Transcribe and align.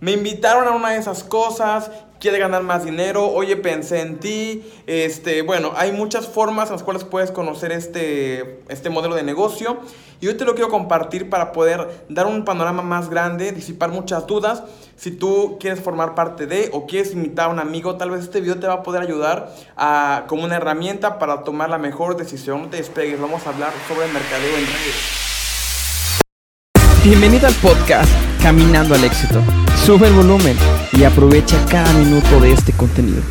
Me 0.00 0.12
invitaron 0.12 0.68
a 0.68 0.70
una 0.70 0.90
de 0.90 0.98
esas 0.98 1.24
cosas, 1.24 1.90
quiere 2.20 2.38
ganar 2.38 2.62
más 2.62 2.84
dinero, 2.84 3.32
oye, 3.32 3.56
pensé 3.56 4.00
en 4.00 4.20
ti, 4.20 4.62
este, 4.86 5.42
bueno, 5.42 5.72
hay 5.74 5.90
muchas 5.90 6.28
formas 6.28 6.68
en 6.68 6.74
las 6.74 6.84
cuales 6.84 7.02
puedes 7.02 7.32
conocer 7.32 7.72
este, 7.72 8.62
este 8.68 8.90
modelo 8.90 9.16
de 9.16 9.24
negocio 9.24 9.78
y 10.20 10.28
hoy 10.28 10.34
te 10.34 10.44
lo 10.44 10.54
quiero 10.54 10.70
compartir 10.70 11.28
para 11.28 11.50
poder 11.50 12.06
dar 12.08 12.26
un 12.26 12.44
panorama 12.44 12.80
más 12.82 13.10
grande, 13.10 13.50
disipar 13.50 13.90
muchas 13.90 14.24
dudas. 14.28 14.62
Si 14.94 15.10
tú 15.10 15.56
quieres 15.58 15.80
formar 15.80 16.14
parte 16.14 16.46
de 16.46 16.70
o 16.72 16.86
quieres 16.86 17.12
invitar 17.12 17.46
a 17.46 17.52
un 17.52 17.58
amigo, 17.58 17.96
tal 17.96 18.10
vez 18.10 18.20
este 18.20 18.40
video 18.40 18.60
te 18.60 18.68
va 18.68 18.74
a 18.74 18.82
poder 18.84 19.02
ayudar 19.02 19.52
a, 19.76 20.26
como 20.28 20.44
una 20.44 20.58
herramienta 20.58 21.18
para 21.18 21.42
tomar 21.42 21.70
la 21.70 21.78
mejor 21.78 22.16
decisión. 22.16 22.62
No 22.62 22.68
te 22.68 22.76
despegues, 22.76 23.20
vamos 23.20 23.44
a 23.48 23.50
hablar 23.50 23.72
sobre 23.88 24.06
el 24.06 24.12
mercadeo 24.12 24.58
en 24.58 24.64
redes. 24.64 25.27
Bienvenido 27.04 27.46
al 27.46 27.54
podcast 27.54 28.10
Caminando 28.42 28.92
al 28.92 29.04
Éxito. 29.04 29.40
Sube 29.86 30.08
el 30.08 30.14
volumen 30.14 30.56
y 30.92 31.04
aprovecha 31.04 31.56
cada 31.70 31.90
minuto 31.92 32.40
de 32.40 32.50
este 32.50 32.72
contenido. 32.72 33.22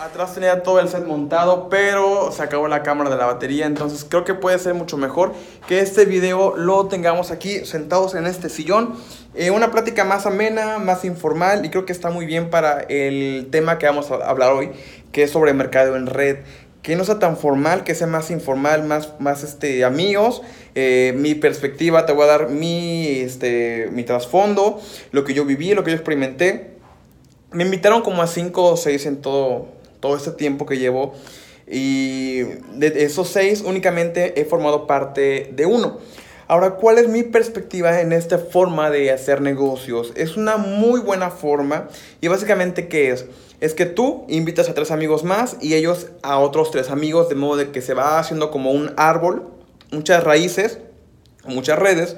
Atrás 0.00 0.32
tenía 0.32 0.62
todo 0.62 0.80
el 0.80 0.88
set 0.88 1.04
montado, 1.04 1.68
pero 1.68 2.32
se 2.32 2.42
acabó 2.42 2.66
la 2.66 2.82
cámara 2.82 3.10
de 3.10 3.16
la 3.16 3.26
batería, 3.26 3.66
entonces 3.66 4.06
creo 4.08 4.24
que 4.24 4.32
puede 4.32 4.58
ser 4.58 4.72
mucho 4.72 4.96
mejor 4.96 5.34
que 5.68 5.80
este 5.80 6.06
video 6.06 6.56
lo 6.56 6.86
tengamos 6.86 7.30
aquí 7.30 7.66
sentados 7.66 8.14
en 8.14 8.26
este 8.26 8.48
sillón. 8.48 8.94
Eh, 9.34 9.50
una 9.50 9.70
plática 9.70 10.04
más 10.04 10.24
amena, 10.24 10.78
más 10.78 11.04
informal 11.04 11.66
y 11.66 11.68
creo 11.68 11.84
que 11.84 11.92
está 11.92 12.08
muy 12.08 12.24
bien 12.24 12.48
para 12.48 12.80
el 12.88 13.48
tema 13.50 13.78
que 13.78 13.84
vamos 13.84 14.10
a 14.10 14.14
hablar 14.14 14.52
hoy, 14.54 14.70
que 15.12 15.24
es 15.24 15.30
sobre 15.30 15.52
mercado 15.52 15.94
en 15.96 16.06
red 16.06 16.38
que 16.84 16.96
no 16.96 17.04
sea 17.04 17.18
tan 17.18 17.38
formal, 17.38 17.82
que 17.82 17.94
sea 17.94 18.06
más 18.06 18.30
informal, 18.30 18.84
más, 18.84 19.18
más 19.18 19.42
este, 19.42 19.84
amigos. 19.84 20.42
Eh, 20.74 21.14
mi 21.16 21.34
perspectiva, 21.34 22.04
te 22.04 22.12
voy 22.12 22.24
a 22.24 22.26
dar 22.26 22.50
mi, 22.50 23.06
este, 23.20 23.88
mi 23.90 24.04
trasfondo, 24.04 24.78
lo 25.10 25.24
que 25.24 25.32
yo 25.32 25.46
viví, 25.46 25.72
lo 25.72 25.82
que 25.82 25.92
yo 25.92 25.96
experimenté. 25.96 26.74
Me 27.52 27.64
invitaron 27.64 28.02
como 28.02 28.20
a 28.20 28.26
5 28.26 28.62
o 28.62 28.76
6 28.76 29.06
en 29.06 29.22
todo, 29.22 29.68
todo 30.00 30.14
este 30.14 30.32
tiempo 30.32 30.66
que 30.66 30.76
llevo. 30.76 31.14
Y 31.66 32.42
de 32.74 32.92
esos 33.04 33.30
6 33.30 33.62
únicamente 33.62 34.38
he 34.38 34.44
formado 34.44 34.86
parte 34.86 35.52
de 35.54 35.64
uno. 35.64 36.00
Ahora, 36.46 36.72
¿cuál 36.72 36.98
es 36.98 37.08
mi 37.08 37.22
perspectiva 37.22 38.02
en 38.02 38.12
esta 38.12 38.38
forma 38.38 38.90
de 38.90 39.10
hacer 39.10 39.40
negocios? 39.40 40.12
Es 40.14 40.36
una 40.36 40.58
muy 40.58 41.00
buena 41.00 41.30
forma 41.30 41.88
y 42.20 42.28
básicamente 42.28 42.86
¿qué 42.88 43.10
es? 43.10 43.24
Es 43.60 43.72
que 43.72 43.86
tú 43.86 44.26
invitas 44.28 44.68
a 44.68 44.74
tres 44.74 44.90
amigos 44.90 45.24
más 45.24 45.56
y 45.62 45.72
ellos 45.72 46.08
a 46.22 46.38
otros 46.38 46.70
tres 46.70 46.90
amigos 46.90 47.30
de 47.30 47.34
modo 47.34 47.56
de 47.56 47.70
que 47.70 47.80
se 47.80 47.94
va 47.94 48.18
haciendo 48.18 48.50
como 48.50 48.72
un 48.72 48.92
árbol, 48.98 49.48
muchas 49.90 50.22
raíces, 50.22 50.80
muchas 51.46 51.78
redes, 51.78 52.16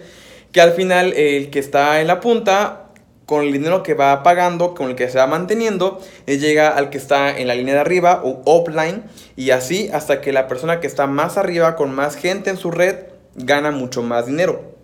que 0.51 0.61
al 0.61 0.73
final 0.73 1.13
el 1.13 1.51
que 1.51 1.61
está 1.61 2.01
en 2.01 2.09
la 2.09 2.19
punta 2.19 2.83
con 3.27 3.45
el 3.45 3.53
dinero 3.53 3.85
que 3.85 3.95
va 3.95 4.25
pagando, 4.25 4.75
con 4.75 4.91
el 4.91 4.97
que 4.97 5.09
se 5.09 5.19
va 5.19 5.29
manteniendo, 5.29 6.01
llega 6.27 6.69
al 6.71 6.91
que 6.91 6.99
está 6.99 7.37
en 7.39 7.47
la 7.47 7.55
línea 7.55 7.75
de 7.75 7.81
arriba 7.81 8.23
o 8.25 8.43
offline 8.45 9.05
y 9.37 9.51
así 9.51 9.89
hasta 9.93 10.21
que 10.21 10.33
la 10.33 10.49
persona 10.49 10.81
que 10.81 10.89
está 10.89 11.07
más 11.07 11.37
arriba 11.37 11.77
con 11.77 11.95
más 11.95 12.17
gente 12.17 12.51
en 12.51 12.57
su 12.57 12.73
red 12.73 13.16
gana 13.37 13.71
mucho 13.71 14.03
más 14.03 14.27
dinero. 14.27 14.77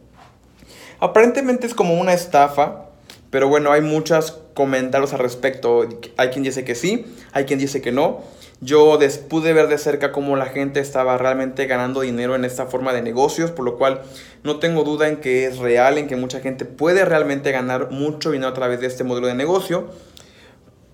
Aparentemente 1.00 1.66
es 1.66 1.74
como 1.74 1.94
una 1.94 2.12
estafa, 2.12 2.86
pero 3.30 3.48
bueno, 3.48 3.72
hay 3.72 3.80
muchos 3.80 4.38
comentarios 4.54 5.12
al 5.12 5.18
respecto. 5.18 5.88
Hay 6.16 6.28
quien 6.28 6.44
dice 6.44 6.64
que 6.64 6.74
sí, 6.74 7.06
hay 7.32 7.44
quien 7.44 7.58
dice 7.58 7.80
que 7.80 7.90
no. 7.90 8.20
Yo 8.60 8.96
pude 9.28 9.52
ver 9.52 9.66
de 9.66 9.76
cerca 9.78 10.12
cómo 10.12 10.36
la 10.36 10.46
gente 10.46 10.78
estaba 10.78 11.18
realmente 11.18 11.66
ganando 11.66 12.02
dinero 12.02 12.36
en 12.36 12.44
esta 12.44 12.66
forma 12.66 12.92
de 12.92 13.02
negocios, 13.02 13.50
por 13.50 13.64
lo 13.64 13.76
cual 13.76 14.02
no 14.44 14.60
tengo 14.60 14.84
duda 14.84 15.08
en 15.08 15.16
que 15.16 15.46
es 15.46 15.58
real, 15.58 15.98
en 15.98 16.06
que 16.06 16.14
mucha 16.14 16.38
gente 16.38 16.64
puede 16.64 17.04
realmente 17.04 17.50
ganar 17.50 17.90
mucho 17.90 18.30
dinero 18.30 18.50
a 18.50 18.54
través 18.54 18.80
de 18.80 18.86
este 18.86 19.02
modelo 19.02 19.26
de 19.26 19.34
negocio. 19.34 19.88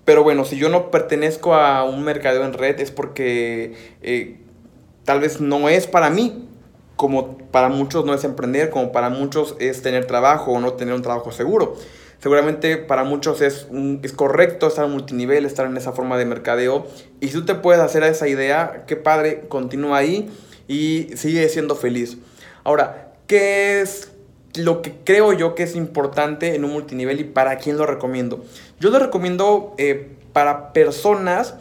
Pero 0.03 0.23
bueno, 0.23 0.45
si 0.45 0.57
yo 0.57 0.69
no 0.69 0.89
pertenezco 0.89 1.53
a 1.53 1.83
un 1.83 2.03
mercado 2.03 2.43
en 2.43 2.53
red 2.53 2.79
es 2.79 2.89
porque 2.89 3.75
eh, 4.01 4.39
tal 5.03 5.19
vez 5.19 5.39
no 5.39 5.69
es 5.69 5.85
para 5.85 6.09
mí 6.09 6.48
como 6.99 7.37
para 7.37 7.69
muchos 7.69 8.03
no 8.03 8.13
es 8.13 8.25
emprender, 8.25 8.69
como 8.69 8.91
para 8.91 9.09
muchos 9.09 9.55
es 9.59 9.81
tener 9.81 10.05
trabajo 10.05 10.51
o 10.51 10.59
no 10.59 10.73
tener 10.73 10.93
un 10.93 11.01
trabajo 11.01 11.31
seguro. 11.31 11.77
Seguramente 12.21 12.75
para 12.75 13.05
muchos 13.05 13.39
es, 13.39 13.67
es 14.03 14.11
correcto 14.11 14.67
estar 14.67 14.83
en 14.83 14.91
multinivel, 14.91 15.45
estar 15.45 15.65
en 15.65 15.77
esa 15.77 15.93
forma 15.93 16.17
de 16.17 16.25
mercadeo. 16.25 16.87
Y 17.21 17.29
si 17.29 17.35
tú 17.35 17.45
te 17.45 17.55
puedes 17.55 17.81
hacer 17.81 18.03
esa 18.03 18.27
idea, 18.27 18.83
qué 18.85 18.97
padre, 18.97 19.45
continúa 19.47 19.99
ahí 19.99 20.29
y 20.67 21.11
sigue 21.15 21.47
siendo 21.47 21.77
feliz. 21.77 22.17
Ahora, 22.65 23.13
¿qué 23.27 23.79
es 23.79 24.11
lo 24.55 24.81
que 24.81 24.95
creo 25.05 25.31
yo 25.31 25.55
que 25.55 25.63
es 25.63 25.77
importante 25.77 26.53
en 26.53 26.65
un 26.65 26.71
multinivel 26.73 27.21
y 27.21 27.23
para 27.23 27.59
quién 27.59 27.77
lo 27.77 27.85
recomiendo? 27.85 28.43
Yo 28.81 28.89
lo 28.89 28.99
recomiendo 28.99 29.73
eh, 29.77 30.17
para 30.33 30.73
personas 30.73 31.53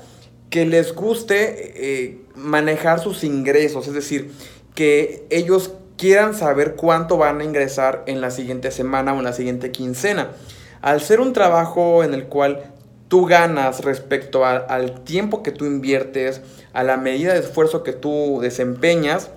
que 0.50 0.66
les 0.66 0.96
guste 0.96 1.74
eh, 1.76 2.22
manejar 2.34 2.98
sus 2.98 3.22
ingresos, 3.22 3.86
es 3.86 3.94
decir, 3.94 4.32
que 4.78 5.26
ellos 5.30 5.72
quieran 5.96 6.34
saber 6.34 6.76
cuánto 6.76 7.16
van 7.16 7.40
a 7.40 7.44
ingresar 7.44 8.04
en 8.06 8.20
la 8.20 8.30
siguiente 8.30 8.70
semana 8.70 9.12
o 9.12 9.18
en 9.18 9.24
la 9.24 9.32
siguiente 9.32 9.72
quincena. 9.72 10.28
Al 10.82 11.00
ser 11.00 11.18
un 11.18 11.32
trabajo 11.32 12.04
en 12.04 12.14
el 12.14 12.26
cual 12.26 12.62
tú 13.08 13.26
ganas 13.26 13.80
respecto 13.80 14.46
al 14.46 15.02
tiempo 15.02 15.42
que 15.42 15.50
tú 15.50 15.64
inviertes, 15.64 16.42
a 16.72 16.84
la 16.84 16.96
medida 16.96 17.32
de 17.32 17.40
esfuerzo 17.40 17.82
que 17.82 17.92
tú 17.92 18.38
desempeñas, 18.40 19.32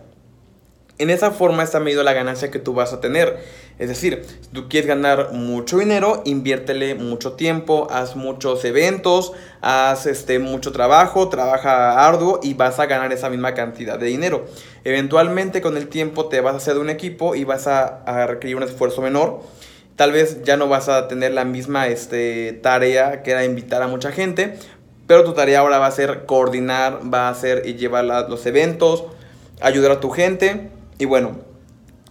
en 1.01 1.09
esa 1.09 1.31
forma 1.31 1.63
está 1.63 1.79
medido 1.79 2.03
la 2.03 2.13
ganancia 2.13 2.51
que 2.51 2.59
tú 2.59 2.73
vas 2.73 2.93
a 2.93 3.01
tener. 3.01 3.39
Es 3.79 3.89
decir, 3.89 4.23
si 4.41 4.49
tú 4.49 4.69
quieres 4.69 4.87
ganar 4.87 5.31
mucho 5.33 5.79
dinero, 5.79 6.21
inviértele 6.25 6.93
mucho 6.93 7.33
tiempo, 7.33 7.87
haz 7.89 8.15
muchos 8.15 8.63
eventos, 8.65 9.33
haz 9.61 10.05
este, 10.05 10.37
mucho 10.37 10.71
trabajo, 10.71 11.29
trabaja 11.29 12.05
arduo 12.05 12.39
y 12.43 12.53
vas 12.53 12.79
a 12.79 12.85
ganar 12.85 13.11
esa 13.11 13.31
misma 13.31 13.55
cantidad 13.55 13.97
de 13.97 14.05
dinero. 14.05 14.45
Eventualmente 14.83 15.61
con 15.61 15.75
el 15.75 15.87
tiempo 15.87 16.27
te 16.27 16.39
vas 16.41 16.53
a 16.53 16.57
hacer 16.57 16.75
de 16.75 16.81
un 16.81 16.91
equipo 16.91 17.33
y 17.33 17.43
vas 17.43 17.65
a, 17.65 18.27
requerir 18.27 18.57
un 18.57 18.63
esfuerzo 18.63 19.01
menor. 19.01 19.41
Tal 19.95 20.11
vez 20.11 20.43
ya 20.43 20.57
no 20.57 20.67
vas 20.67 20.87
a 20.87 21.07
tener 21.07 21.31
la 21.31 21.45
misma 21.45 21.87
este, 21.87 22.53
tarea 22.61 23.23
que 23.23 23.31
era 23.31 23.43
invitar 23.43 23.81
a 23.81 23.87
mucha 23.87 24.11
gente, 24.11 24.59
pero 25.07 25.23
tu 25.23 25.33
tarea 25.33 25.61
ahora 25.61 25.79
va 25.79 25.87
a 25.87 25.91
ser 25.91 26.27
coordinar, 26.27 26.99
va 27.11 27.29
a 27.29 27.33
ser 27.33 27.63
llevar 27.63 28.05
los 28.05 28.45
eventos, 28.45 29.05
ayudar 29.59 29.91
a 29.91 29.99
tu 29.99 30.11
gente 30.11 30.69
y 31.01 31.05
bueno, 31.05 31.31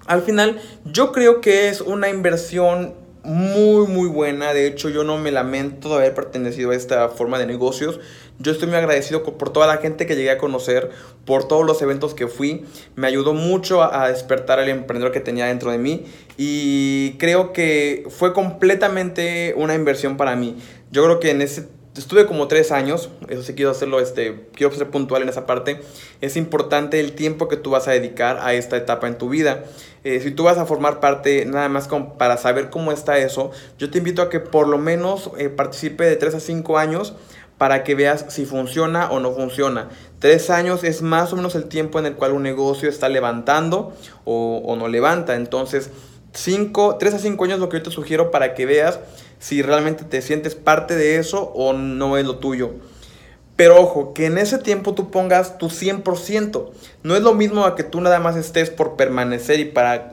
al 0.06 0.22
final 0.22 0.60
yo 0.84 1.12
creo 1.12 1.40
que 1.40 1.68
es 1.68 1.80
una 1.80 2.08
inversión 2.08 2.94
muy 3.22 3.86
muy 3.86 4.08
buena. 4.08 4.52
De 4.52 4.66
hecho, 4.66 4.88
yo 4.88 5.04
no 5.04 5.16
me 5.16 5.30
lamento 5.30 5.90
de 5.90 5.94
haber 5.94 6.14
pertenecido 6.14 6.72
a 6.72 6.74
esta 6.74 7.08
forma 7.08 7.38
de 7.38 7.46
negocios. 7.46 8.00
Yo 8.40 8.50
estoy 8.50 8.66
muy 8.66 8.78
agradecido 8.78 9.22
por 9.22 9.52
toda 9.52 9.68
la 9.68 9.76
gente 9.76 10.06
que 10.06 10.16
llegué 10.16 10.32
a 10.32 10.38
conocer, 10.38 10.90
por 11.24 11.46
todos 11.46 11.64
los 11.64 11.80
eventos 11.82 12.14
que 12.14 12.26
fui. 12.26 12.64
Me 12.96 13.06
ayudó 13.06 13.32
mucho 13.32 13.80
a 13.80 14.08
despertar 14.08 14.58
el 14.58 14.70
emprendedor 14.70 15.12
que 15.12 15.20
tenía 15.20 15.46
dentro 15.46 15.70
de 15.70 15.78
mí 15.78 16.06
y 16.36 17.12
creo 17.18 17.52
que 17.52 18.08
fue 18.10 18.32
completamente 18.32 19.54
una 19.56 19.76
inversión 19.76 20.16
para 20.16 20.34
mí. 20.34 20.56
Yo 20.90 21.04
creo 21.04 21.20
que 21.20 21.30
en 21.30 21.42
ese 21.42 21.68
estuve 21.96 22.26
como 22.26 22.48
tres 22.48 22.72
años, 22.72 23.10
eso 23.28 23.42
sí 23.42 23.54
quiero 23.54 23.72
hacerlo, 23.72 24.00
este, 24.00 24.46
quiero 24.54 24.72
ser 24.74 24.90
puntual 24.90 25.22
en 25.22 25.28
esa 25.28 25.46
parte. 25.46 25.80
Es 26.20 26.36
importante 26.36 27.00
el 27.00 27.12
tiempo 27.12 27.48
que 27.48 27.56
tú 27.56 27.70
vas 27.70 27.88
a 27.88 27.92
dedicar 27.92 28.38
a 28.40 28.54
esta 28.54 28.76
etapa 28.76 29.08
en 29.08 29.18
tu 29.18 29.28
vida. 29.28 29.64
Eh, 30.04 30.20
si 30.20 30.30
tú 30.30 30.44
vas 30.44 30.58
a 30.58 30.66
formar 30.66 31.00
parte 31.00 31.44
nada 31.46 31.68
más 31.68 31.88
para 32.16 32.36
saber 32.36 32.70
cómo 32.70 32.92
está 32.92 33.18
eso, 33.18 33.50
yo 33.78 33.90
te 33.90 33.98
invito 33.98 34.22
a 34.22 34.30
que 34.30 34.40
por 34.40 34.68
lo 34.68 34.78
menos 34.78 35.30
eh, 35.38 35.48
participe 35.48 36.04
de 36.04 36.16
tres 36.16 36.34
a 36.34 36.40
cinco 36.40 36.78
años 36.78 37.14
para 37.58 37.84
que 37.84 37.94
veas 37.94 38.24
si 38.28 38.46
funciona 38.46 39.10
o 39.10 39.20
no 39.20 39.32
funciona. 39.32 39.90
Tres 40.18 40.48
años 40.48 40.82
es 40.84 41.02
más 41.02 41.32
o 41.32 41.36
menos 41.36 41.54
el 41.54 41.64
tiempo 41.64 41.98
en 41.98 42.06
el 42.06 42.14
cual 42.14 42.32
un 42.32 42.42
negocio 42.42 42.88
está 42.88 43.10
levantando 43.10 43.92
o, 44.24 44.62
o 44.64 44.76
no 44.76 44.88
levanta. 44.88 45.34
Entonces, 45.36 45.90
cinco, 46.32 46.96
tres 46.98 47.14
a 47.14 47.18
cinco 47.18 47.44
años 47.44 47.56
es 47.56 47.60
lo 47.60 47.68
que 47.68 47.78
yo 47.78 47.82
te 47.84 47.90
sugiero 47.90 48.30
para 48.30 48.54
que 48.54 48.66
veas 48.66 49.00
si 49.38 49.62
realmente 49.62 50.04
te 50.04 50.22
sientes 50.22 50.54
parte 50.54 50.94
de 50.96 51.16
eso 51.16 51.50
o 51.54 51.72
no 51.72 52.16
es 52.16 52.24
lo 52.24 52.38
tuyo. 52.38 52.72
Pero 53.56 53.80
ojo, 53.80 54.14
que 54.14 54.26
en 54.26 54.38
ese 54.38 54.58
tiempo 54.58 54.94
tú 54.94 55.10
pongas 55.10 55.58
tu 55.58 55.68
100%. 55.68 56.70
No 57.02 57.16
es 57.16 57.22
lo 57.22 57.34
mismo 57.34 57.64
a 57.64 57.74
que 57.74 57.82
tú 57.82 58.00
nada 58.00 58.18
más 58.18 58.36
estés 58.36 58.70
por 58.70 58.96
permanecer 58.96 59.60
y 59.60 59.66
para 59.66 60.12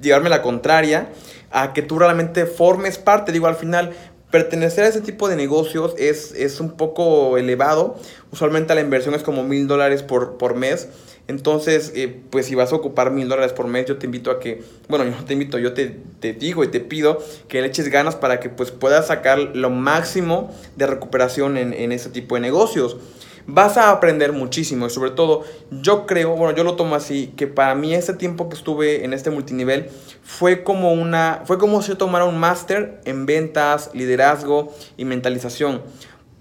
llevarme 0.00 0.28
la 0.28 0.42
contraria, 0.42 1.08
a 1.50 1.72
que 1.72 1.80
tú 1.80 1.98
realmente 1.98 2.44
formes 2.44 2.98
parte. 2.98 3.32
Digo, 3.32 3.46
al 3.46 3.56
final, 3.56 3.92
pertenecer 4.30 4.84
a 4.84 4.88
ese 4.88 5.00
tipo 5.00 5.28
de 5.28 5.36
negocios 5.36 5.94
es, 5.96 6.32
es 6.32 6.60
un 6.60 6.72
poco 6.72 7.38
elevado. 7.38 7.96
Usualmente 8.30 8.74
la 8.74 8.82
inversión 8.82 9.14
es 9.14 9.22
como 9.22 9.44
mil 9.44 9.66
dólares 9.66 10.02
por 10.02 10.54
mes. 10.54 10.88
Entonces, 11.26 11.92
eh, 11.94 12.20
pues 12.30 12.46
si 12.46 12.54
vas 12.54 12.72
a 12.72 12.76
ocupar 12.76 13.10
mil 13.10 13.28
dólares 13.28 13.52
por 13.54 13.66
mes, 13.66 13.86
yo 13.86 13.96
te 13.96 14.06
invito 14.06 14.30
a 14.30 14.40
que, 14.40 14.62
bueno, 14.88 15.04
yo 15.10 15.12
no 15.12 15.24
te 15.24 15.32
invito, 15.32 15.58
yo 15.58 15.72
te, 15.72 15.96
te, 16.20 16.32
digo 16.34 16.64
y 16.64 16.68
te 16.68 16.80
pido 16.80 17.18
que 17.48 17.60
le 17.62 17.68
eches 17.68 17.88
ganas 17.88 18.14
para 18.14 18.40
que 18.40 18.50
pues 18.50 18.70
puedas 18.70 19.06
sacar 19.06 19.38
lo 19.38 19.70
máximo 19.70 20.52
de 20.76 20.86
recuperación 20.86 21.56
en, 21.56 21.72
en 21.72 21.92
ese 21.92 22.10
tipo 22.10 22.34
de 22.34 22.42
negocios. 22.42 22.98
vas 23.46 23.76
a 23.76 23.90
aprender 23.90 24.32
muchísimo 24.32 24.86
y 24.86 24.90
sobre 24.90 25.10
todo 25.10 25.44
yo 25.70 26.06
creo, 26.06 26.34
bueno, 26.36 26.56
yo 26.56 26.64
lo 26.64 26.76
tomo 26.76 26.94
así, 26.94 27.32
que 27.36 27.46
para 27.46 27.74
mí 27.74 27.94
ese 27.94 28.14
tiempo 28.14 28.48
que 28.48 28.56
estuve 28.56 29.04
en 29.04 29.12
este 29.12 29.30
multinivel 29.30 29.90
fue 30.22 30.62
como 30.62 30.92
una, 30.92 31.42
fue 31.44 31.58
como 31.58 31.80
si 31.82 31.88
yo 31.88 31.96
tomara 31.96 32.24
un 32.24 32.38
máster 32.38 33.00
en 33.04 33.26
ventas, 33.26 33.90
liderazgo 33.94 34.74
y 34.96 35.04
mentalización. 35.04 35.82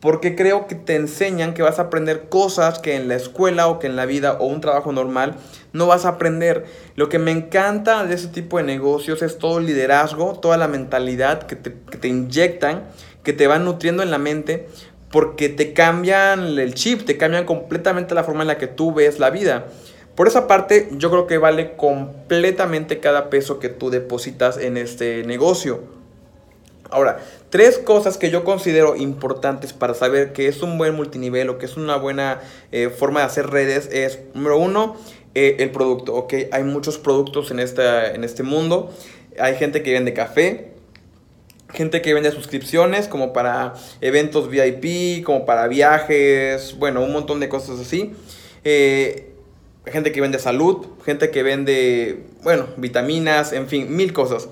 Porque 0.03 0.35
creo 0.35 0.67
que 0.67 0.75
te 0.75 0.97
enseñan 0.97 1.53
que 1.53 1.61
vas 1.61 1.79
a 1.79 1.83
aprender 1.83 2.27
cosas 2.27 2.79
que 2.79 2.97
en 2.97 3.07
la 3.07 3.15
escuela 3.15 3.69
o 3.69 3.79
que 3.79 3.87
en 3.87 3.95
la 3.95 4.05
vida 4.05 4.33
o 4.33 4.47
un 4.47 4.59
trabajo 4.59 4.91
normal 4.91 5.35
no 5.71 5.87
vas 5.87 6.03
a 6.03 6.09
aprender. 6.09 6.65
Lo 6.97 7.07
que 7.07 7.19
me 7.19 7.31
encanta 7.31 8.03
de 8.03 8.13
ese 8.13 8.27
tipo 8.27 8.57
de 8.57 8.63
negocios 8.63 9.21
es 9.21 9.37
todo 9.37 9.59
el 9.59 9.65
liderazgo, 9.65 10.37
toda 10.41 10.57
la 10.57 10.67
mentalidad 10.67 11.43
que 11.43 11.55
te, 11.55 11.73
que 11.89 11.97
te 11.97 12.09
inyectan, 12.09 12.83
que 13.23 13.31
te 13.31 13.47
van 13.47 13.63
nutriendo 13.63 14.03
en 14.03 14.11
la 14.11 14.17
mente 14.17 14.67
porque 15.09 15.47
te 15.47 15.71
cambian 15.71 16.59
el 16.59 16.73
chip, 16.73 17.05
te 17.05 17.15
cambian 17.15 17.45
completamente 17.45 18.13
la 18.13 18.25
forma 18.25 18.41
en 18.41 18.47
la 18.47 18.57
que 18.57 18.67
tú 18.67 18.93
ves 18.93 19.19
la 19.19 19.29
vida. 19.29 19.67
Por 20.15 20.27
esa 20.27 20.47
parte, 20.47 20.89
yo 20.97 21.11
creo 21.11 21.27
que 21.27 21.37
vale 21.37 21.77
completamente 21.77 22.99
cada 22.99 23.29
peso 23.29 23.57
que 23.57 23.69
tú 23.69 23.89
depositas 23.89 24.57
en 24.57 24.75
este 24.75 25.23
negocio. 25.23 26.02
Ahora, 26.93 27.19
tres 27.49 27.79
cosas 27.79 28.17
que 28.17 28.29
yo 28.29 28.43
considero 28.43 28.95
importantes 28.95 29.73
para 29.73 29.93
saber 29.95 30.31
que 30.31 30.47
es 30.47 30.61
un 30.61 30.77
buen 30.77 30.95
multinivel 30.95 31.49
o 31.49 31.57
que 31.57 31.65
es 31.65 31.75
una 31.75 31.95
buena 31.97 32.41
eh, 32.71 32.89
forma 32.89 33.21
de 33.21 33.25
hacer 33.25 33.47
redes 33.47 33.89
es, 33.91 34.19
número 34.33 34.57
uno, 34.57 34.95
eh, 35.33 35.57
el 35.59 35.71
producto, 35.71 36.13
¿ok? 36.13 36.33
Hay 36.51 36.63
muchos 36.63 36.99
productos 36.99 37.49
en, 37.49 37.59
esta, 37.59 38.13
en 38.13 38.23
este 38.23 38.43
mundo. 38.43 38.93
Hay 39.39 39.55
gente 39.55 39.81
que 39.81 39.91
vende 39.91 40.13
café, 40.13 40.73
gente 41.73 42.03
que 42.03 42.13
vende 42.13 42.31
suscripciones 42.31 43.07
como 43.07 43.33
para 43.33 43.73
eventos 43.99 44.49
VIP, 44.49 45.23
como 45.25 45.45
para 45.45 45.67
viajes, 45.67 46.75
bueno, 46.77 47.01
un 47.01 47.11
montón 47.11 47.39
de 47.39 47.49
cosas 47.49 47.79
así. 47.79 48.13
Eh, 48.63 49.31
gente 49.87 50.11
que 50.11 50.21
vende 50.21 50.37
salud, 50.37 50.85
gente 51.03 51.31
que 51.31 51.41
vende, 51.41 52.23
bueno, 52.43 52.67
vitaminas, 52.77 53.51
en 53.51 53.67
fin, 53.67 53.95
mil 53.95 54.13
cosas. 54.13 54.47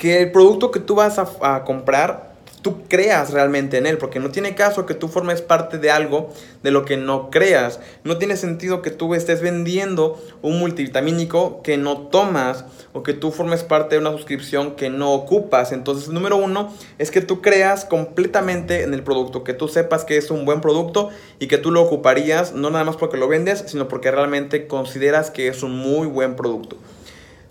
Que 0.00 0.22
el 0.22 0.32
producto 0.32 0.70
que 0.70 0.80
tú 0.80 0.94
vas 0.94 1.18
a, 1.18 1.62
comprar 1.64 2.30
tú 2.62 2.84
creas 2.88 3.32
realmente 3.34 3.76
en 3.76 3.84
él, 3.84 3.98
porque 3.98 4.18
no 4.18 4.30
tiene 4.30 4.54
caso 4.54 4.86
que 4.86 4.94
tú 4.94 5.08
formes 5.08 5.42
parte 5.42 5.76
de 5.76 5.90
algo 5.90 6.30
de 6.62 6.70
lo 6.70 6.86
que 6.86 6.96
no 6.96 7.28
creas. 7.28 7.80
No 8.02 8.16
tiene 8.16 8.38
sentido 8.38 8.80
que 8.80 8.90
tú 8.90 9.14
estés 9.14 9.42
vendiendo 9.42 10.18
un 10.40 10.58
multivitamínico 10.58 11.60
que 11.62 11.76
no 11.76 11.98
tomas 11.98 12.64
o 12.94 13.02
que 13.02 13.12
tú 13.12 13.30
formes 13.30 13.62
parte 13.62 13.94
de 13.94 14.00
una 14.00 14.12
suscripción 14.12 14.74
que 14.74 14.88
no 14.88 15.12
ocupas. 15.12 15.70
Entonces, 15.70 16.08
número 16.08 16.38
uno 16.38 16.72
es 16.96 17.10
que 17.10 17.20
tú 17.20 17.42
creas 17.42 17.84
completamente 17.84 18.84
en 18.84 18.94
el 18.94 19.02
producto, 19.02 19.44
que 19.44 19.52
tú 19.52 19.68
sepas 19.68 20.06
que 20.06 20.16
es 20.16 20.30
un 20.30 20.46
buen 20.46 20.62
producto 20.62 21.10
y 21.40 21.46
que 21.46 21.58
tú 21.58 21.70
lo 21.70 21.82
ocuparías 21.82 22.54
no 22.54 22.70
nada 22.70 22.84
más 22.84 22.96
porque 22.96 23.18
lo 23.18 23.28
vendes, 23.28 23.64
sino 23.66 23.86
porque 23.86 24.10
realmente 24.10 24.66
consideras 24.66 25.30
que 25.30 25.48
es 25.48 25.62
un 25.62 25.76
muy 25.76 26.06
buen 26.06 26.36
producto. 26.36 26.78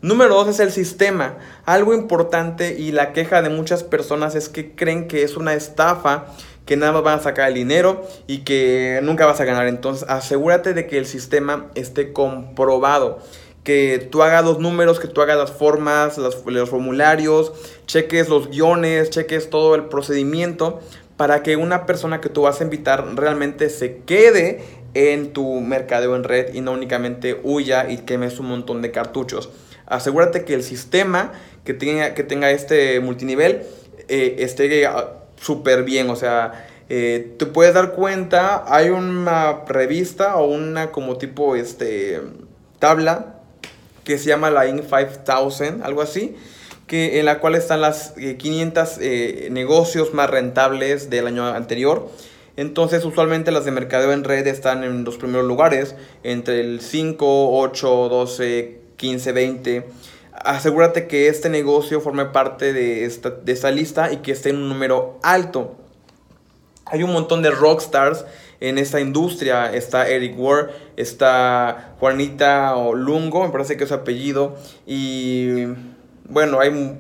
Número 0.01 0.33
dos 0.33 0.47
es 0.47 0.61
el 0.61 0.71
sistema. 0.71 1.37
Algo 1.65 1.93
importante 1.93 2.77
y 2.79 2.93
la 2.93 3.11
queja 3.11 3.41
de 3.41 3.49
muchas 3.49 3.83
personas 3.83 4.33
es 4.33 4.47
que 4.47 4.73
creen 4.73 5.09
que 5.09 5.23
es 5.23 5.35
una 5.35 5.53
estafa, 5.55 6.27
que 6.65 6.77
nada 6.77 6.93
más 6.93 7.03
van 7.03 7.19
a 7.19 7.21
sacar 7.21 7.49
el 7.49 7.55
dinero 7.55 8.07
y 8.25 8.39
que 8.39 9.01
nunca 9.03 9.25
vas 9.25 9.41
a 9.41 9.45
ganar. 9.45 9.67
Entonces 9.67 10.07
asegúrate 10.07 10.73
de 10.73 10.87
que 10.87 10.97
el 10.97 11.05
sistema 11.05 11.67
esté 11.75 12.13
comprobado. 12.13 13.19
Que 13.65 14.07
tú 14.09 14.23
hagas 14.23 14.45
los 14.45 14.59
números, 14.59 15.01
que 15.01 15.09
tú 15.09 15.21
hagas 15.21 15.37
las 15.37 15.51
formas, 15.51 16.17
los, 16.17 16.45
los 16.45 16.69
formularios, 16.69 17.51
cheques 17.85 18.29
los 18.29 18.49
guiones, 18.49 19.09
cheques 19.09 19.49
todo 19.49 19.75
el 19.75 19.85
procedimiento 19.85 20.79
para 21.17 21.43
que 21.43 21.57
una 21.57 21.85
persona 21.85 22.21
que 22.21 22.29
tú 22.29 22.43
vas 22.43 22.61
a 22.61 22.63
invitar 22.63 23.05
realmente 23.15 23.69
se 23.69 23.97
quede 23.97 24.63
en 24.93 25.33
tu 25.33 25.59
mercadeo 25.59 26.15
en 26.15 26.23
red 26.23 26.53
y 26.53 26.61
no 26.61 26.71
únicamente 26.71 27.41
huya 27.43 27.91
y 27.91 27.97
quemes 27.97 28.39
un 28.39 28.47
montón 28.47 28.81
de 28.81 28.91
cartuchos 28.91 29.49
asegúrate 29.89 30.45
que 30.45 30.53
el 30.53 30.63
sistema 30.63 31.33
que 31.65 31.73
tenga, 31.73 32.13
que 32.13 32.23
tenga 32.23 32.51
este 32.51 32.99
multinivel 32.99 33.63
eh, 34.07 34.37
esté 34.39 34.85
ah, 34.85 35.15
súper 35.41 35.83
bien, 35.83 36.09
o 36.09 36.15
sea, 36.15 36.67
eh, 36.89 37.35
te 37.37 37.45
puedes 37.45 37.73
dar 37.73 37.91
cuenta, 37.91 38.63
hay 38.67 38.89
una 38.89 39.65
revista 39.67 40.37
o 40.37 40.45
una 40.45 40.91
como 40.91 41.17
tipo 41.17 41.55
este, 41.55 42.21
tabla 42.79 43.35
que 44.03 44.17
se 44.17 44.25
llama 44.25 44.49
la 44.49 44.65
Inc. 44.67 44.83
5000, 44.83 45.83
algo 45.83 46.01
así, 46.01 46.35
que, 46.87 47.19
en 47.19 47.25
la 47.25 47.39
cual 47.39 47.53
están 47.53 47.81
las 47.81 48.13
500 48.13 48.97
eh, 49.01 49.49
negocios 49.51 50.15
más 50.15 50.29
rentables 50.29 51.11
del 51.11 51.27
año 51.27 51.45
anterior. 51.45 52.09
Entonces, 52.57 53.05
usualmente 53.05 53.51
las 53.51 53.65
de 53.65 53.71
mercadeo 53.71 54.11
en 54.11 54.23
red 54.23 54.47
están 54.47 54.83
en 54.83 55.03
los 55.03 55.17
primeros 55.17 55.45
lugares, 55.45 55.95
entre 56.23 56.59
el 56.61 56.81
5, 56.81 57.59
8, 57.59 58.09
12, 58.09 58.78
15, 58.99 59.31
20. 59.31 59.87
Asegúrate 60.33 61.07
que 61.07 61.27
este 61.29 61.49
negocio 61.49 62.01
forme 62.01 62.25
parte 62.25 62.73
de 62.73 63.05
esta, 63.05 63.31
de 63.31 63.51
esta 63.51 63.71
lista 63.71 64.11
y 64.11 64.17
que 64.17 64.33
esté 64.33 64.49
en 64.49 64.57
un 64.57 64.69
número 64.69 65.17
alto. 65.23 65.75
Hay 66.85 67.03
un 67.03 67.13
montón 67.13 67.41
de 67.41 67.49
rockstars 67.49 68.25
en 68.59 68.77
esta 68.77 68.99
industria. 68.99 69.73
Está 69.73 70.07
Eric 70.07 70.37
Ward, 70.37 70.71
está 70.97 71.95
Juanita 71.99 72.75
Lungo, 72.93 73.45
me 73.45 73.51
parece 73.51 73.77
que 73.77 73.83
es 73.83 73.89
su 73.89 73.95
apellido. 73.95 74.57
Y 74.85 75.65
bueno, 76.25 76.59
hay 76.59 76.99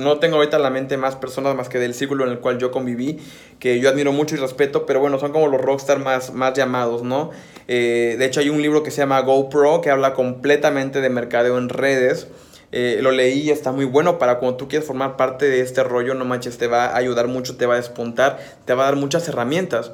no 0.00 0.18
tengo 0.18 0.36
ahorita 0.36 0.56
en 0.56 0.62
la 0.62 0.70
mente 0.70 0.96
más 0.96 1.16
personas 1.16 1.54
más 1.54 1.68
que 1.68 1.78
del 1.78 1.94
círculo 1.94 2.24
en 2.24 2.30
el 2.30 2.40
cual 2.40 2.58
yo 2.58 2.70
conviví, 2.70 3.18
que 3.58 3.78
yo 3.78 3.88
admiro 3.88 4.12
mucho 4.12 4.34
y 4.34 4.38
respeto, 4.38 4.86
pero 4.86 5.00
bueno, 5.00 5.18
son 5.18 5.32
como 5.32 5.46
los 5.48 5.60
rockstars 5.60 6.02
más, 6.02 6.32
más 6.32 6.54
llamados, 6.54 7.02
¿no? 7.02 7.30
Eh, 7.68 8.16
de 8.18 8.24
hecho, 8.24 8.40
hay 8.40 8.50
un 8.50 8.62
libro 8.62 8.82
que 8.82 8.90
se 8.90 8.98
llama 8.98 9.20
GoPro 9.20 9.80
que 9.80 9.90
habla 9.90 10.14
completamente 10.14 11.00
de 11.00 11.10
mercadeo 11.10 11.58
en 11.58 11.68
redes. 11.68 12.26
Eh, 12.72 12.98
lo 13.02 13.10
leí 13.10 13.40
y 13.42 13.50
está 13.50 13.72
muy 13.72 13.84
bueno 13.84 14.18
para 14.18 14.38
cuando 14.38 14.56
tú 14.56 14.68
quieres 14.68 14.86
formar 14.86 15.16
parte 15.16 15.46
de 15.48 15.60
este 15.60 15.82
rollo, 15.82 16.14
no 16.14 16.24
manches, 16.24 16.56
te 16.56 16.68
va 16.68 16.86
a 16.86 16.96
ayudar 16.96 17.26
mucho, 17.26 17.56
te 17.56 17.66
va 17.66 17.74
a 17.74 17.76
despuntar, 17.76 18.38
te 18.64 18.74
va 18.74 18.84
a 18.84 18.86
dar 18.86 18.96
muchas 18.96 19.28
herramientas. 19.28 19.92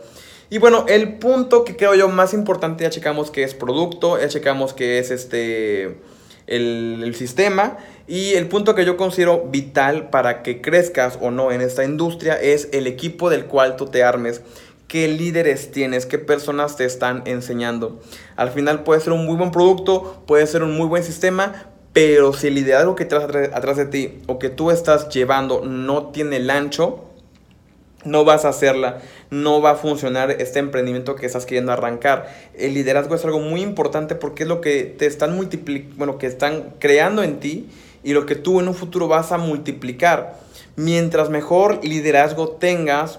Y 0.51 0.59
bueno, 0.59 0.85
el 0.89 1.19
punto 1.19 1.65
que 1.65 1.77
creo 1.77 1.95
yo 1.95 2.09
más 2.09 2.33
importante, 2.33 2.85
ya 2.85 2.91
checamos 2.91 3.31
que 3.31 3.43
es 3.43 3.55
producto, 3.55 4.21
ya 4.21 4.29
checamos 4.29 4.75
que 4.75 4.99
es 4.99 5.11
este 5.11 5.97
el, 6.47 7.15
sistema. 7.15 7.79
Y 8.07 8.35
el 8.35 8.49
punto 8.49 8.75
que 8.75 8.85
yo 8.85 8.97
considero 8.97 9.47
vital 9.49 10.11
para 10.11 10.43
que 10.43 10.61
crezcas 10.61 11.19
o 11.21 11.31
no 11.31 11.51
en 11.51 11.61
esta 11.61 11.85
industria 11.85 12.35
es 12.35 12.69
el 12.73 12.87
equipo 12.87 13.31
del 13.31 13.47
cual 13.47 13.77
tú 13.77 13.87
te 13.87 14.05
armes. 14.05 14.43
¿Qué 14.89 15.09
líderes 15.09 15.73
tienes? 15.73 16.07
¿Qué 16.07 16.19
personas 16.19 16.77
te 16.77 16.85
están 16.85 17.23
enseñando? 17.27 18.01
Al 18.37 18.51
final 18.51 18.85
puede 18.85 19.01
ser 19.01 19.13
un 19.13 19.27
muy 19.27 19.37
buen 19.37 19.51
producto, 19.51 20.23
puede 20.27 20.47
ser 20.47 20.63
un 20.63 20.77
muy 20.77 20.87
buen 20.87 21.03
sistema, 21.03 21.71
pero 21.93 22.33
si 22.33 22.47
el 22.47 22.55
liderazgo 22.55 22.95
que 22.95 23.05
traes 23.05 23.53
atrás 23.53 23.77
de 23.77 23.87
ti 23.87 24.23
o 24.27 24.39
que 24.39 24.49
tú 24.49 24.71
estás 24.71 25.09
llevando 25.09 25.65
no 25.65 26.09
tiene 26.11 26.37
el 26.37 26.51
ancho, 26.51 27.06
no 28.07 28.25
vas 28.25 28.45
a 28.45 28.49
hacerla, 28.49 28.99
no 29.31 29.61
va 29.61 29.73
a 29.73 29.75
funcionar 29.75 30.31
este 30.31 30.59
emprendimiento 30.59 31.17
que 31.17 31.27
estás 31.27 31.45
queriendo 31.45 31.73
arrancar. 31.73 32.29
El 32.57 32.75
liderazgo 32.75 33.15
es 33.15 33.25
algo 33.25 33.41
muy 33.41 33.63
importante 33.63 34.15
porque 34.15 34.45
es 34.45 34.49
lo 34.49 34.61
que 34.61 34.85
te 34.85 35.07
están 35.07 35.35
multiplicando, 35.35 35.97
bueno, 35.97 36.19
que 36.19 36.27
están 36.27 36.75
creando 36.79 37.23
en 37.23 37.41
ti 37.41 37.69
y 38.03 38.13
lo 38.13 38.25
que 38.25 38.37
tú 38.37 38.61
en 38.61 38.69
un 38.69 38.75
futuro 38.75 39.09
vas 39.09 39.33
a 39.33 39.39
multiplicar. 39.39 40.39
Mientras 40.77 41.29
mejor 41.29 41.85
liderazgo 41.85 42.49
tengas, 42.51 43.19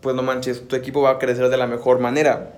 pues 0.00 0.14
no 0.14 0.22
manches, 0.22 0.68
tu 0.68 0.76
equipo 0.76 1.02
va 1.02 1.10
a 1.10 1.18
crecer 1.18 1.48
de 1.48 1.56
la 1.56 1.66
mejor 1.66 1.98
manera. 1.98 2.52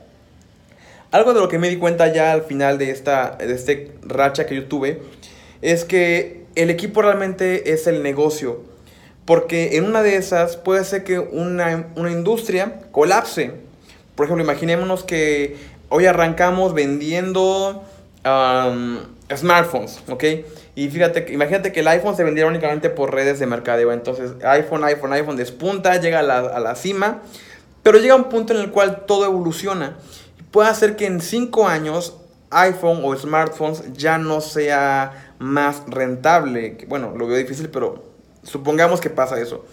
Algo 1.10 1.32
de 1.32 1.40
lo 1.40 1.48
que 1.48 1.58
me 1.58 1.70
di 1.70 1.76
cuenta 1.76 2.12
ya 2.12 2.32
al 2.32 2.42
final 2.42 2.76
de 2.76 2.90
esta 2.90 3.36
de 3.38 3.54
este 3.54 3.92
racha 4.02 4.44
que 4.44 4.54
yo 4.54 4.66
tuve 4.66 5.00
es 5.62 5.84
que 5.84 6.44
el 6.54 6.68
equipo 6.70 7.00
realmente 7.00 7.72
es 7.72 7.86
el 7.86 8.02
negocio. 8.02 8.67
Porque 9.28 9.76
en 9.76 9.84
una 9.84 10.02
de 10.02 10.16
esas 10.16 10.56
puede 10.56 10.82
ser 10.84 11.04
que 11.04 11.18
una, 11.18 11.84
industria 12.10 12.80
colapse. 12.92 13.52
Por 14.14 14.24
ejemplo, 14.24 14.42
imaginémonos 14.42 15.04
que 15.04 15.58
hoy 15.90 16.06
arrancamos 16.06 16.72
vendiendo 16.72 17.84
smartphones, 18.24 20.00
¿ok? 20.08 20.24
Y 20.76 20.88
fíjate, 20.88 21.26
imagínate 21.30 21.72
que 21.72 21.80
el 21.80 21.88
iPhone 21.88 22.16
se 22.16 22.24
vendiera 22.24 22.48
únicamente 22.48 22.88
por 22.88 23.12
redes 23.12 23.38
de 23.38 23.44
mercadeo. 23.44 23.92
Entonces, 23.92 24.30
iPhone, 24.42 24.82
iPhone, 24.84 25.12
iPhone 25.12 25.36
despunta, 25.36 26.00
llega 26.00 26.20
a 26.20 26.22
la, 26.22 26.38
a 26.38 26.58
la 26.58 26.74
cima. 26.74 27.20
Pero 27.82 27.98
llega 27.98 28.14
un 28.14 28.30
punto 28.30 28.54
en 28.54 28.60
el 28.60 28.70
cual 28.70 29.04
todo 29.04 29.26
evoluciona. 29.26 29.98
Puede 30.50 30.70
hacer 30.70 30.96
que 30.96 31.04
en 31.04 31.20
5 31.20 31.68
años 31.68 32.16
iPhone 32.48 33.02
o 33.04 33.14
smartphones 33.14 33.92
ya 33.92 34.16
no 34.16 34.40
sea 34.40 35.34
más 35.38 35.82
rentable. 35.86 36.78
Bueno, 36.88 37.12
lo 37.14 37.26
veo 37.26 37.36
difícil, 37.36 37.68
pero 37.68 38.07
supongamos 38.42 39.00
que 39.00 39.10
pasa 39.10 39.40
eso. 39.40 39.64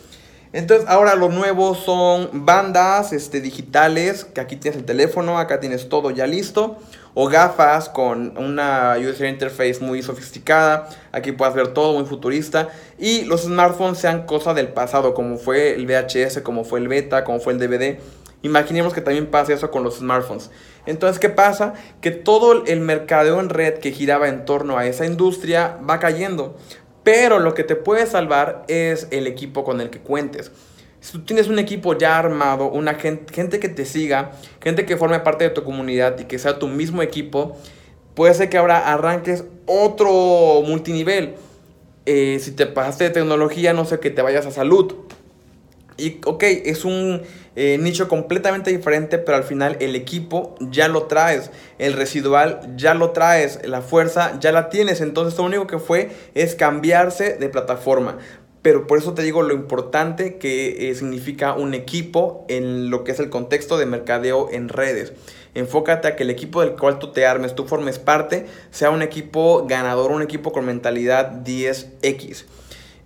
Entonces 0.53 0.87
ahora 0.87 1.15
lo 1.15 1.27
nuevo 1.29 1.75
son 1.75 2.29
bandas 2.45 3.11
este, 3.11 3.41
digitales, 3.41 4.23
que 4.23 4.39
aquí 4.39 4.55
tienes 4.55 4.79
el 4.79 4.85
teléfono, 4.85 5.37
acá 5.37 5.59
tienes 5.59 5.89
todo 5.89 6.11
ya 6.11 6.27
listo 6.27 6.77
o 7.13 7.27
gafas 7.27 7.89
con 7.89 8.37
una 8.37 8.95
user 8.99 9.27
interface 9.27 9.79
muy 9.79 10.03
sofisticada. 10.03 10.87
Aquí 11.11 11.31
puedes 11.31 11.55
ver 11.55 11.69
todo 11.69 11.93
muy 11.93 12.05
futurista. 12.05 12.69
Y 12.99 13.23
los 13.23 13.43
smartphones 13.43 13.97
sean 13.97 14.25
cosas 14.25 14.55
del 14.55 14.67
pasado, 14.67 15.13
como 15.13 15.37
fue 15.37 15.73
el 15.75 15.87
VHS, 15.87 16.41
como 16.41 16.63
fue 16.65 16.79
el 16.79 16.87
beta, 16.87 17.23
como 17.23 17.39
fue 17.39 17.53
el 17.53 17.59
DVD. 17.59 17.99
Imaginemos 18.41 18.93
que 18.93 19.01
también 19.01 19.27
pase 19.27 19.53
eso 19.53 19.71
con 19.71 19.83
los 19.83 19.99
smartphones. 19.99 20.51
Entonces, 20.85 21.19
¿qué 21.19 21.29
pasa? 21.29 21.73
Que 22.01 22.11
todo 22.11 22.65
el 22.65 22.79
mercadeo 22.81 23.39
en 23.39 23.49
red 23.49 23.79
que 23.79 23.91
giraba 23.91 24.27
en 24.27 24.45
torno 24.45 24.77
a 24.77 24.85
esa 24.85 25.05
industria 25.05 25.79
va 25.89 25.99
cayendo. 25.99 26.57
Pero 27.05 27.39
lo 27.39 27.53
que 27.53 27.63
te 27.63 27.75
puede 27.75 28.07
salvar 28.07 28.65
es 28.67 29.07
el 29.11 29.27
equipo 29.27 29.63
con 29.63 29.79
el 29.79 29.91
que 29.91 29.99
cuentes. 29.99 30.51
Si 30.99 31.11
tú 31.11 31.23
tienes 31.23 31.47
un 31.47 31.59
equipo 31.59 31.95
ya 31.95 32.17
armado, 32.17 32.67
una 32.67 32.95
gente, 32.95 33.31
gente 33.31 33.59
que 33.59 33.69
te 33.69 33.85
siga, 33.85 34.31
gente 34.59 34.87
que 34.87 34.97
forme 34.97 35.19
parte 35.19 35.43
de 35.43 35.51
tu 35.51 35.63
comunidad 35.63 36.17
y 36.19 36.25
que 36.25 36.39
sea 36.39 36.57
tu 36.57 36.67
mismo 36.67 37.03
equipo, 37.03 37.55
puede 38.15 38.33
ser 38.33 38.49
que 38.49 38.57
ahora 38.57 38.91
arranques 38.91 39.43
otro 39.67 40.63
multinivel. 40.65 41.35
Eh, 42.07 42.39
si 42.41 42.51
te 42.51 42.65
pasaste 42.65 43.03
de 43.03 43.09
tecnología, 43.11 43.71
no 43.73 43.85
sé, 43.85 43.99
que 43.99 44.09
te 44.09 44.23
vayas 44.23 44.47
a 44.47 44.51
salud. 44.51 44.95
Y 45.97 46.19
ok, 46.25 46.43
es 46.43 46.83
un 46.83 47.21
eh, 47.55 47.77
nicho 47.79 48.07
completamente 48.07 48.69
diferente, 48.71 49.17
pero 49.17 49.37
al 49.37 49.43
final 49.43 49.77
el 49.79 49.95
equipo 49.95 50.55
ya 50.59 50.87
lo 50.89 51.03
traes, 51.03 51.51
el 51.79 51.93
residual 51.93 52.59
ya 52.75 52.93
lo 52.93 53.11
traes, 53.11 53.59
la 53.65 53.81
fuerza 53.81 54.37
ya 54.39 54.51
la 54.51 54.69
tienes. 54.69 54.99
Entonces 54.99 55.37
lo 55.37 55.45
único 55.45 55.67
que 55.67 55.79
fue 55.79 56.09
es 56.33 56.55
cambiarse 56.55 57.37
de 57.37 57.49
plataforma 57.49 58.17
pero 58.65 58.87
por 58.87 58.97
eso 58.97 59.13
te 59.13 59.21
digo 59.21 59.43
lo 59.43 59.53
importante 59.53 60.39
que 60.39 60.89
eh, 60.89 60.95
significa 60.95 61.53
un 61.53 61.75
equipo 61.75 62.47
en 62.49 62.89
lo 62.89 63.03
que 63.03 63.11
es 63.11 63.19
el 63.19 63.29
contexto 63.29 63.77
de 63.77 63.85
mercadeo 63.85 64.49
en 64.51 64.69
redes. 64.69 65.13
Enfócate 65.53 66.07
a 66.07 66.15
que 66.15 66.23
el 66.23 66.31
equipo 66.31 66.61
del 66.61 66.71
cual 66.71 66.97
tú 66.97 67.11
te 67.11 67.27
armes, 67.27 67.53
tú 67.53 67.65
formes 67.65 67.99
parte, 67.99 68.47
sea 68.71 68.89
un 68.89 69.03
equipo 69.03 69.67
ganador, 69.67 70.09
un 70.09 70.23
equipo 70.23 70.51
con 70.51 70.65
mentalidad 70.65 71.43
10X. 71.43 72.45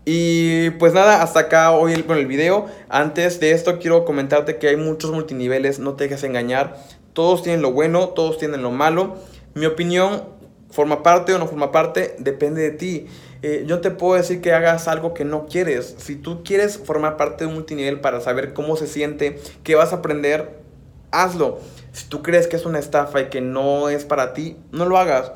Y 0.06 0.72
pues 0.72 0.94
nada, 0.94 1.22
hasta 1.22 1.42
acá 1.42 1.72
hoy 1.72 2.04
con 2.04 2.18
el 2.18 2.26
video. 2.26 2.66
Antes 2.90 3.40
de 3.40 3.52
esto 3.52 3.80
quiero 3.80 4.06
comentarte 4.06 4.58
que 4.58 4.70
hay 4.70 4.76
muchos 4.76 5.12
multiniveles, 5.12 5.80
no 5.80 5.94
te 5.94 6.06
dejes 6.06 6.24
engañar. 6.24 6.78
Todos 7.14 7.44
tienen 7.44 7.62
lo 7.62 7.72
bueno, 7.72 8.10
todos 8.10 8.38
tienen 8.38 8.64
lo 8.64 8.72
malo. 8.72 9.18
Mi 9.54 9.66
opinión, 9.66 10.24
forma 10.72 11.04
parte 11.04 11.34
o 11.34 11.38
no 11.38 11.48
forma 11.48 11.72
parte, 11.72 12.16
depende 12.20 12.62
de 12.62 12.72
ti. 12.72 13.08
Eh, 13.42 13.64
yo 13.68 13.80
te 13.82 13.92
puedo 13.92 14.16
decir 14.16 14.42
que 14.42 14.54
hagas 14.54 14.88
algo 14.88 15.14
que 15.14 15.26
no 15.26 15.46
quieres. 15.46 15.96
Si 15.98 16.16
tú 16.16 16.44
quieres 16.44 16.78
formar 16.78 17.18
parte 17.18 17.44
de 17.44 17.48
un 17.48 17.56
multinivel 17.56 18.00
para 18.00 18.22
saber 18.22 18.54
cómo 18.54 18.76
se 18.76 18.88
siente, 18.88 19.40
qué 19.64 19.76
vas 19.76 19.94
a 19.94 19.98
aprender, 19.98 20.60
hazlo. 21.12 21.60
Si 21.92 22.08
tú 22.08 22.22
crees 22.22 22.48
que 22.48 22.56
es 22.56 22.66
una 22.66 22.80
estafa 22.80 23.22
y 23.22 23.30
que 23.30 23.42
no 23.42 23.90
es 23.90 24.06
para 24.06 24.34
ti, 24.34 24.58
no 24.72 24.86
lo 24.86 24.98
hagas. 24.98 25.32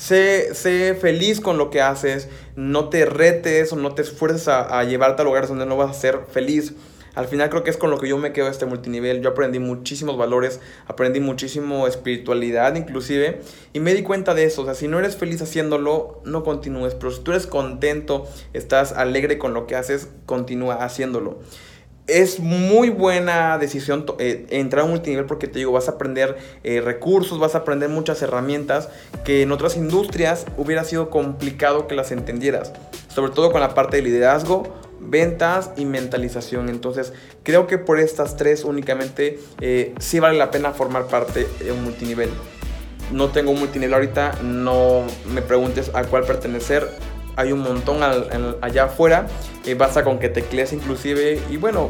Sé, 0.00 0.54
sé 0.54 0.94
feliz 0.94 1.42
con 1.42 1.58
lo 1.58 1.68
que 1.68 1.82
haces, 1.82 2.30
no 2.56 2.88
te 2.88 3.04
retes 3.04 3.70
o 3.74 3.76
no 3.76 3.94
te 3.94 4.00
esfuerces 4.00 4.48
a, 4.48 4.78
a 4.78 4.84
llevarte 4.84 5.20
a 5.20 5.26
lugares 5.26 5.50
donde 5.50 5.66
no 5.66 5.76
vas 5.76 5.90
a 5.90 6.00
ser 6.00 6.20
feliz. 6.32 6.72
Al 7.14 7.28
final 7.28 7.50
creo 7.50 7.64
que 7.64 7.70
es 7.70 7.76
con 7.76 7.90
lo 7.90 7.98
que 7.98 8.08
yo 8.08 8.16
me 8.16 8.32
quedo 8.32 8.48
este 8.48 8.64
multinivel. 8.64 9.20
Yo 9.20 9.28
aprendí 9.28 9.58
muchísimos 9.58 10.16
valores, 10.16 10.60
aprendí 10.86 11.20
muchísimo 11.20 11.86
espiritualidad 11.86 12.76
inclusive 12.76 13.42
y 13.74 13.80
me 13.80 13.92
di 13.92 14.02
cuenta 14.02 14.32
de 14.32 14.44
eso. 14.44 14.62
O 14.62 14.64
sea, 14.64 14.72
si 14.72 14.88
no 14.88 14.98
eres 14.98 15.16
feliz 15.16 15.42
haciéndolo, 15.42 16.22
no 16.24 16.44
continúes. 16.44 16.94
Pero 16.94 17.10
si 17.10 17.20
tú 17.20 17.32
eres 17.32 17.46
contento, 17.46 18.26
estás 18.54 18.92
alegre 18.92 19.36
con 19.36 19.52
lo 19.52 19.66
que 19.66 19.76
haces, 19.76 20.08
continúa 20.24 20.76
haciéndolo 20.76 21.40
es 22.10 22.40
muy 22.40 22.90
buena 22.90 23.58
decisión 23.58 24.04
eh, 24.18 24.46
entrar 24.50 24.82
a 24.82 24.84
un 24.84 24.90
multinivel 24.90 25.26
porque 25.26 25.46
te 25.46 25.58
digo, 25.58 25.72
vas 25.72 25.88
a 25.88 25.92
aprender 25.92 26.36
eh, 26.64 26.80
recursos, 26.80 27.38
vas 27.38 27.54
a 27.54 27.58
aprender 27.58 27.88
muchas 27.88 28.20
herramientas 28.22 28.88
que 29.24 29.42
en 29.42 29.52
otras 29.52 29.76
industrias 29.76 30.46
hubiera 30.56 30.84
sido 30.84 31.10
complicado 31.10 31.86
que 31.86 31.94
las 31.94 32.12
entendieras. 32.12 32.72
Sobre 33.08 33.32
todo 33.32 33.52
con 33.52 33.60
la 33.60 33.74
parte 33.74 33.96
de 33.96 34.02
liderazgo 34.02 34.80
ventas 35.00 35.70
y 35.76 35.84
mentalización. 35.84 36.68
Entonces, 36.68 37.12
creo 37.42 37.66
que 37.66 37.78
por 37.78 37.98
estas 37.98 38.36
tres 38.36 38.64
únicamente 38.64 39.38
eh, 39.60 39.94
sí 39.98 40.20
vale 40.20 40.38
la 40.38 40.50
pena 40.50 40.72
formar 40.72 41.06
parte 41.06 41.46
de 41.58 41.72
un 41.72 41.84
multinivel. 41.84 42.30
No 43.10 43.30
tengo 43.30 43.50
un 43.50 43.58
multinivel 43.58 43.94
ahorita, 43.94 44.38
no 44.42 45.04
me 45.26 45.42
preguntes 45.42 45.90
a 45.94 46.04
cuál 46.04 46.24
pertenecer. 46.24 46.88
Hay 47.40 47.52
un 47.52 47.60
montón 47.60 48.02
allá 48.02 48.84
afuera. 48.84 49.26
Eh, 49.64 49.72
basta 49.74 50.04
con 50.04 50.18
que 50.18 50.28
teclees 50.28 50.74
inclusive. 50.74 51.40
Y 51.48 51.56
bueno, 51.56 51.88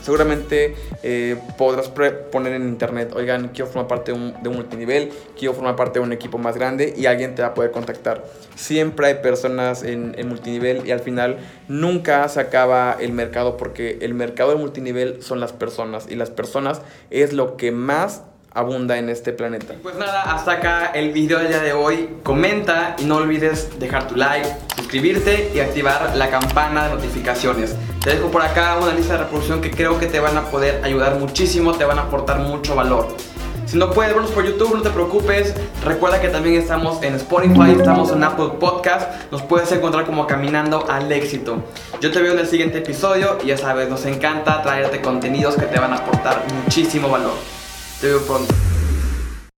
seguramente 0.00 0.76
eh, 1.02 1.36
podrás 1.58 1.90
poner 2.32 2.54
en 2.54 2.66
internet, 2.66 3.12
oigan, 3.14 3.48
quiero 3.48 3.66
formar 3.66 3.86
parte 3.86 4.12
de 4.12 4.18
un, 4.18 4.54
multinivel, 4.54 5.10
quiero 5.38 5.52
formar 5.52 5.76
parte 5.76 5.98
de 5.98 6.06
un 6.06 6.12
equipo 6.14 6.38
más 6.38 6.56
grande 6.56 6.94
y 6.96 7.04
alguien 7.04 7.34
te 7.34 7.42
va 7.42 7.48
a 7.48 7.54
poder 7.54 7.70
contactar. 7.70 8.24
Siempre 8.54 9.08
hay 9.08 9.14
personas 9.16 9.82
en, 9.82 10.14
en 10.16 10.26
multinivel 10.26 10.86
y 10.86 10.92
al 10.92 11.00
final 11.00 11.36
nunca 11.68 12.26
se 12.30 12.40
acaba 12.40 12.96
el 12.98 13.12
mercado 13.12 13.58
porque 13.58 13.98
el 14.00 14.14
mercado 14.14 14.52
de 14.52 14.56
multinivel 14.56 15.22
son 15.22 15.38
las 15.38 15.52
personas 15.52 16.06
y 16.08 16.14
las 16.14 16.30
personas 16.30 16.80
es 17.10 17.34
lo 17.34 17.58
que 17.58 17.72
más 17.72 18.22
abunda 18.58 18.98
en 18.98 19.08
este 19.08 19.32
planeta. 19.32 19.74
Pues 19.82 19.96
nada, 19.96 20.22
hasta 20.22 20.52
acá 20.52 20.90
el 20.94 21.12
video 21.12 21.38
del 21.38 21.48
día 21.48 21.60
de 21.60 21.72
hoy. 21.72 22.16
Comenta 22.22 22.96
y 22.98 23.04
no 23.04 23.16
olvides 23.16 23.78
dejar 23.78 24.08
tu 24.08 24.16
like, 24.16 24.48
suscribirte 24.88 25.52
y 25.54 25.60
activar 25.60 26.16
la 26.16 26.30
campana 26.30 26.88
de 26.88 26.94
notificaciones. 26.94 27.76
Te 28.02 28.14
dejo 28.14 28.30
por 28.30 28.40
acá 28.40 28.78
una 28.80 28.94
lista 28.94 29.12
de 29.12 29.18
reproducción 29.18 29.60
que 29.60 29.70
creo 29.70 29.98
que 29.98 30.06
te 30.06 30.18
van 30.18 30.34
a 30.38 30.44
poder 30.46 30.82
ayudar 30.82 31.16
muchísimo, 31.16 31.74
te 31.74 31.84
van 31.84 31.98
a 31.98 32.02
aportar 32.04 32.38
mucho 32.38 32.74
valor. 32.74 33.14
Si 33.66 33.76
no 33.76 33.90
puedes 33.90 34.14
vernos 34.14 34.30
por 34.30 34.46
YouTube, 34.46 34.76
no 34.76 34.80
te 34.80 34.88
preocupes. 34.88 35.52
Recuerda 35.84 36.22
que 36.22 36.28
también 36.28 36.54
estamos 36.54 37.02
en 37.02 37.16
Spotify, 37.16 37.76
estamos 37.76 38.12
en 38.12 38.24
Apple 38.24 38.52
Podcast. 38.58 39.30
Nos 39.30 39.42
puedes 39.42 39.70
encontrar 39.72 40.06
como 40.06 40.26
Caminando 40.26 40.90
al 40.90 41.12
Éxito. 41.12 41.62
Yo 42.00 42.10
te 42.10 42.22
veo 42.22 42.32
en 42.32 42.38
el 42.38 42.46
siguiente 42.46 42.78
episodio 42.78 43.36
y 43.44 43.48
ya 43.48 43.58
sabes, 43.58 43.90
nos 43.90 44.06
encanta 44.06 44.62
traerte 44.62 45.02
contenidos 45.02 45.56
que 45.56 45.66
te 45.66 45.78
van 45.78 45.92
a 45.92 45.96
aportar 45.96 46.44
muchísimo 46.64 47.10
valor. 47.10 47.34
Te 48.00 48.06
veo 48.06 48.22
pronto. 48.22 48.54